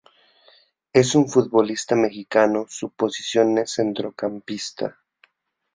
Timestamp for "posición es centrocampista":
2.89-4.99